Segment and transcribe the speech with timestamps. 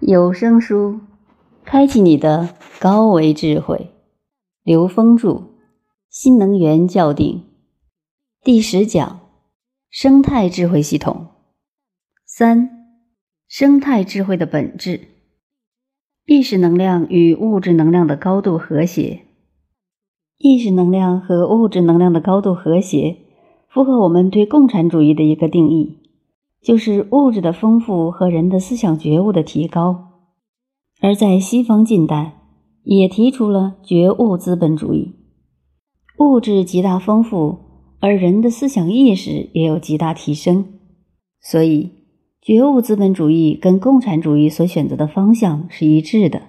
[0.00, 1.00] 有声书，
[1.64, 3.90] 开启你的高维智慧。
[4.62, 5.42] 刘峰著，
[6.08, 7.42] 新能源校定，
[8.44, 9.18] 第十讲：
[9.90, 11.26] 生态智慧系统。
[12.24, 12.70] 三、
[13.48, 15.00] 生态智慧的本质。
[16.26, 19.22] 意识能量与物质能量的高度和谐。
[20.36, 23.16] 意识能量和物质能量的高度和谐，
[23.68, 25.98] 符合我们对共产主义的一个定义。
[26.62, 30.08] 就是物质的丰富和人的思想觉悟的提高，
[31.00, 32.40] 而在西方近代
[32.82, 35.14] 也提出了觉悟资本主义。
[36.18, 37.58] 物质极大丰富，
[38.00, 40.64] 而人的思想意识也有极大提升，
[41.40, 41.92] 所以
[42.42, 46.42] 觉悟资本主义跟共产主义所选择的方向是一致的。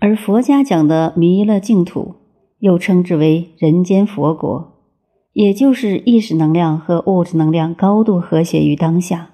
[0.00, 2.16] 而佛家讲的弥勒净土，
[2.58, 4.73] 又称之为人间佛国。
[5.34, 9.30] 也就是意识能量和物质能量高度和谐于当下，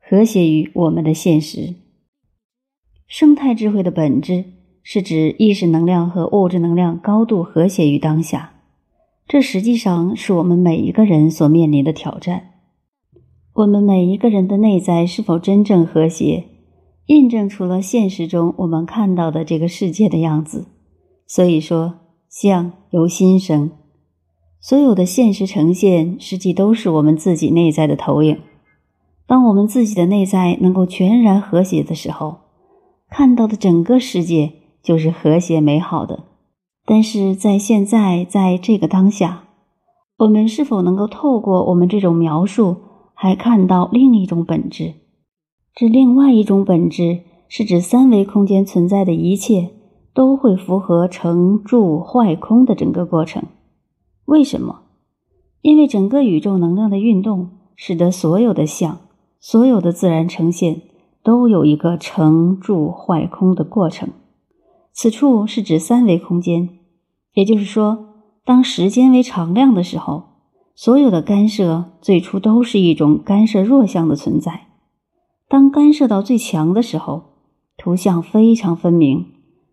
[0.00, 1.74] 和谐于我们的现实。
[3.06, 4.44] 生态智慧的本质
[4.82, 8.54] 是指意识能量和物质能量高度和谐于当下，
[9.28, 12.48] 这实际上是我们每一个人所面临的挑战。
[13.52, 16.44] 我们每一个人的内在是否真正和谐，
[17.08, 20.68] 印证出了现实中我们看到的这个世界的样子。
[21.26, 21.96] 所以说，
[22.30, 23.70] 相由心生。
[24.64, 28.38] 所有的现实呈现，实际都是我们自己内在的投影。
[29.26, 32.36] 当我们自己的内在能够全然和谐的时候，
[33.10, 36.22] 看到的整个世界就是和谐美好的。
[36.86, 39.48] 但是在现在，在这个当下，
[40.18, 42.76] 我们是否能够透过我们这种描述，
[43.14, 44.94] 还看到另一种本质？
[45.74, 49.70] 这另外一种本质，是指三维空间存在的一切
[50.14, 53.42] 都会符合成住坏空的整个过程。
[54.26, 54.82] 为什么？
[55.60, 58.98] 因为整个宇宙能量的运动，使得所有的相、
[59.40, 60.82] 所有的自然呈现
[61.22, 64.08] 都有一个成住坏空的过程。
[64.92, 66.68] 此处是指三维空间，
[67.34, 68.06] 也就是说，
[68.44, 70.24] 当时间为常量的时候，
[70.74, 74.68] 所有的干涉最初都是一种干涉弱相的存在。
[75.48, 77.22] 当干涉到最强的时候，
[77.76, 79.26] 图像非常分明，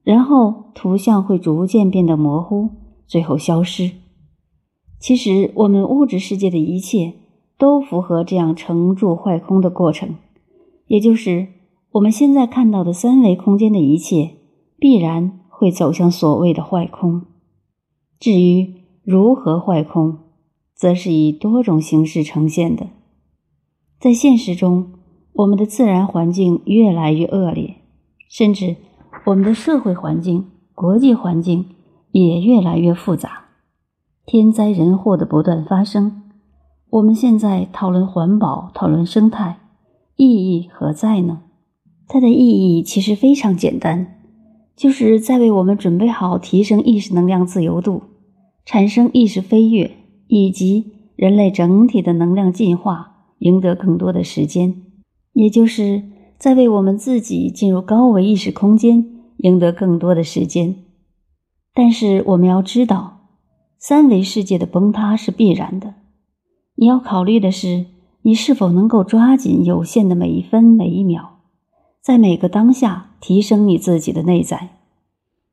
[0.03, 2.69] 然后图像会逐渐变得模糊，
[3.07, 3.91] 最后消失。
[5.00, 7.14] 其实，我们物质世界的一切
[7.58, 10.16] 都符合这样成住坏空的过程，
[10.88, 11.48] 也就是
[11.92, 14.32] 我们现在看到的三维空间的一切，
[14.78, 17.22] 必然会走向所谓的坏空。
[18.20, 18.74] 至于
[19.04, 20.20] 如何坏空，
[20.76, 22.88] 则是以多种形式呈现的。
[24.00, 24.92] 在现实中，
[25.31, 27.76] 我们的自然环境越来越恶劣，
[28.30, 28.76] 甚至
[29.26, 31.66] 我们的社会环境、国际环境
[32.12, 33.46] 也越来越复杂。
[34.31, 36.22] 天灾人祸的不断发生，
[36.91, 39.57] 我们现在讨论环保、讨论生态，
[40.17, 41.41] 意义何在呢？
[42.07, 44.19] 它的意义其实非常简单，
[44.75, 48.03] 就是在为我们准备好提升意识能量自由度、
[48.66, 49.89] 产生意识飞跃，
[50.28, 54.75] 以及人类整体的能量进化，赢得更多的时间，
[55.34, 56.03] 也就是
[56.38, 59.03] 在为我们自己进入高维意识空间
[59.38, 60.75] 赢得更多的时间。
[61.73, 63.16] 但是我们要知道。
[63.81, 65.94] 三维世界的崩塌是必然的，
[66.75, 67.85] 你要考虑的是，
[68.23, 71.40] 你是否能够抓紧有限的每一分每一秒，
[72.01, 74.72] 在每个当下提升你自己的内在，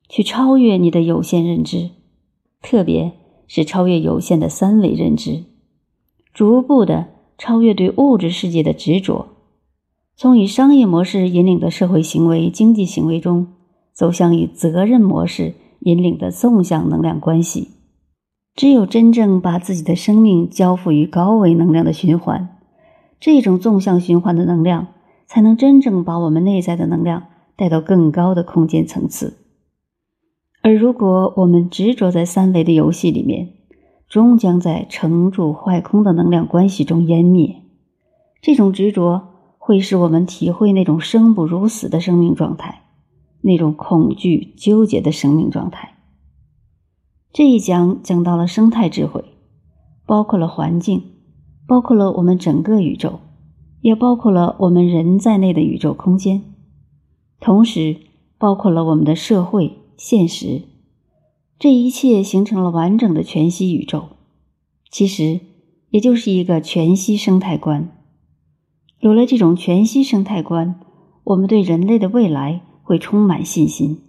[0.09, 1.91] 去超越你的有限认知，
[2.61, 3.13] 特别
[3.47, 5.45] 是超越有限的三维认知，
[6.35, 7.07] 逐步的
[7.39, 9.29] 超越对物质世界的执着，
[10.17, 13.47] 从以商业模式引领的社会行为、经济行为中，
[13.93, 17.69] 走向以责任模式引领的纵向能量关系。
[18.57, 22.57] 只有真正把自己的生命交付于高维能量的循环，
[23.21, 24.87] 这种纵向循环的能量，
[25.27, 27.25] 才能真正把我们内在的能量
[27.55, 29.37] 带到更高的空间层次。
[30.63, 33.51] 而如果我们执着在三维的游戏里面，
[34.09, 37.57] 终将在成住坏空的能量关系中湮灭。
[38.41, 39.29] 这种执着
[39.59, 42.85] 会使我们体会那种生不如死的生命状态，
[43.43, 45.96] 那种恐惧纠结的生命状态。
[47.37, 49.23] 这一讲讲到了生态智慧，
[50.07, 51.03] 包括了环境，
[51.67, 53.21] 包括了我们整个宇宙，
[53.83, 56.43] 也包括了我们人在内的宇宙空间，
[57.39, 57.99] 同时
[58.39, 60.63] 包括了我们的社会现实。
[61.59, 64.05] 这一切形成了完整的全息宇宙，
[64.91, 65.41] 其实
[65.91, 68.03] 也就是一个全息生态观。
[69.01, 70.81] 有了这种全息生态观，
[71.25, 74.05] 我们对人类的未来会充满信心。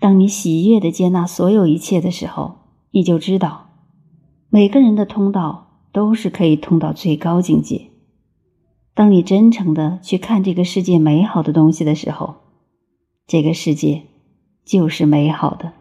[0.00, 2.60] 当你喜悦的接纳所有一切的时候，
[2.90, 3.68] 你就知道，
[4.48, 7.90] 每个人的通道都是可以通到最高境界。
[8.94, 12.36] 当你真诚的去看这个世界美好的东西的时候，
[13.26, 14.04] 这个世界
[14.64, 15.74] 就是美好的。